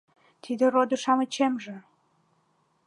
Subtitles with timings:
[0.43, 1.75] Тиде родо-шамычемже